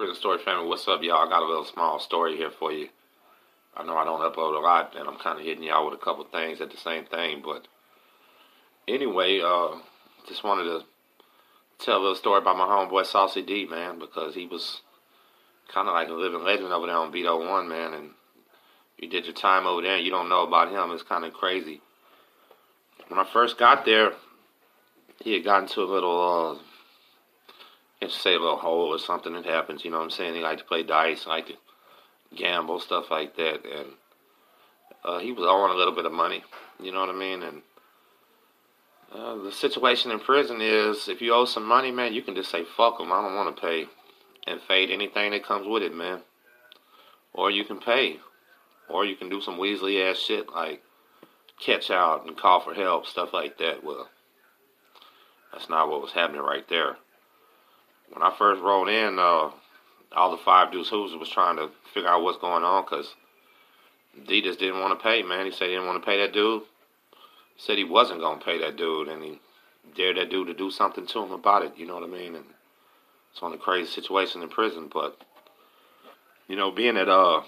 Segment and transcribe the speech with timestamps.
[0.00, 1.26] Prison Story family, what's up, y'all?
[1.26, 2.88] I got a little small story here for you.
[3.76, 6.02] I know I don't upload a lot, and I'm kind of hitting y'all with a
[6.02, 7.68] couple things at the same thing, but
[8.88, 9.76] anyway, uh,
[10.26, 10.84] just wanted to
[11.84, 14.80] tell a little story about my homeboy Saucy D, man, because he was
[15.70, 18.10] kind of like a living legend over there on Beto 1, man, and
[18.96, 20.92] you did your time over there and you don't know about him.
[20.92, 21.82] It's kind of crazy.
[23.08, 24.12] When I first got there,
[25.22, 26.69] he had gotten to a little uh,
[28.00, 30.34] let's say a little hole or something that happens, you know what I'm saying?
[30.34, 31.54] He liked to play dice, like to
[32.34, 33.64] gamble, stuff like that.
[33.64, 33.88] And
[35.04, 36.42] uh, he was owing a little bit of money,
[36.82, 37.42] you know what I mean?
[37.42, 37.62] And
[39.12, 42.50] uh, the situation in prison is if you owe some money, man, you can just
[42.50, 43.86] say, fuck them, I don't want to pay,
[44.46, 46.20] and fade anything that comes with it, man.
[47.34, 48.18] Or you can pay.
[48.88, 50.82] Or you can do some Weasley ass shit like
[51.60, 53.84] catch out and call for help, stuff like that.
[53.84, 54.08] Well,
[55.52, 56.96] that's not what was happening right there
[58.12, 59.50] when I first rolled in, uh,
[60.12, 63.14] all the five dudes who was trying to figure out what's going on because
[64.26, 65.46] D just didn't want to pay, man.
[65.46, 66.62] He said he didn't want to pay that dude.
[67.54, 69.40] He said he wasn't going to pay that dude, and he
[69.96, 72.34] dared that dude to do something to him about it, you know what I mean?
[72.34, 72.44] And
[73.32, 75.20] it's of the crazy situations in prison, but,
[76.48, 77.42] you know, being that uh,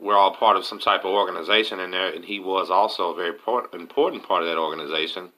[0.00, 3.16] we're all part of some type of organization in there, and he was also a
[3.16, 5.30] very important part of that organization,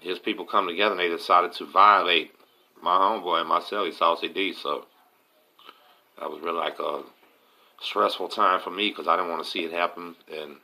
[0.00, 2.32] his people come together and they decided to violate
[2.84, 4.52] my homeboy and myself, he's Saucy D.
[4.52, 4.84] So
[6.20, 7.02] that was really like a
[7.80, 10.56] stressful time for me because I didn't want to see it happen, and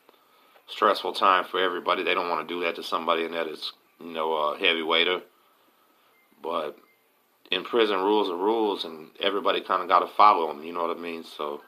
[0.69, 2.05] stressful time for everybody.
[2.05, 5.23] They don't want to do that to somebody and that is, you know, a heavyweighter.
[6.43, 6.77] But
[7.51, 10.63] in prison, rules are rules, and everybody kind of got to follow them.
[10.63, 11.25] You know what I mean?
[11.25, 11.63] So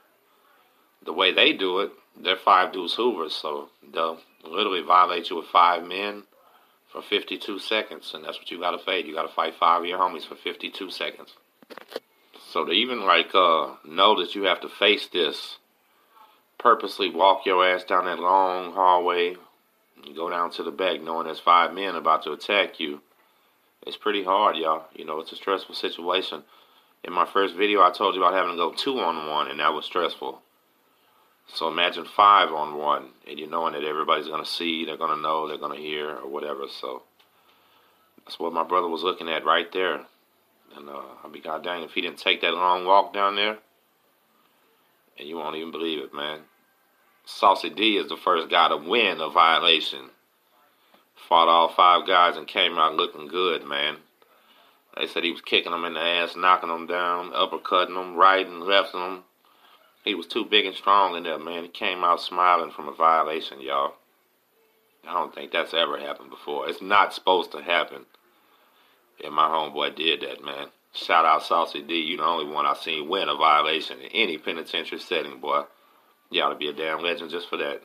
[1.04, 1.90] the way they do it,
[2.22, 6.24] they're five dudes Hoovers, so they'll literally violate you with five men
[6.92, 9.06] for 52 seconds, and that's what you got to fight.
[9.06, 11.34] You got to fight five of your homies for 52 seconds.
[12.50, 15.56] So to even like uh, know that you have to face this,
[16.58, 19.36] purposely walk your ass down that long hallway,
[20.04, 23.00] and go down to the back, knowing there's five men about to attack you,
[23.86, 24.84] it's pretty hard, y'all.
[24.94, 26.42] You know, it's a stressful situation.
[27.04, 29.58] In my first video, I told you about having to go two on one, and
[29.60, 30.40] that was stressful.
[31.48, 35.14] So imagine five on one, and you're knowing that everybody's going to see, they're going
[35.14, 36.64] to know, they're going to hear, or whatever.
[36.68, 37.02] So
[38.24, 40.00] that's what my brother was looking at right there.
[40.76, 43.58] And uh, I'll be goddamn if he didn't take that long walk down there.
[45.18, 46.40] And you won't even believe it, man.
[47.26, 50.10] Saucy D is the first guy to win a violation.
[51.28, 53.96] Fought all five guys and came out looking good, man.
[54.96, 58.46] They said he was kicking them in the ass, knocking them down, uppercutting them, right
[58.46, 59.24] and left them
[60.04, 61.64] he was too big and strong in there, man.
[61.64, 63.94] He came out smiling from a violation, y'all.
[65.06, 66.68] I don't think that's ever happened before.
[66.68, 68.04] It's not supposed to happen.
[69.24, 70.68] And my homeboy did that, man.
[70.94, 71.94] Shout out Saucy D.
[72.00, 75.62] You the only one I've seen win a violation in any penitentiary setting, boy.
[76.30, 77.82] You ought to be a damn legend just for that.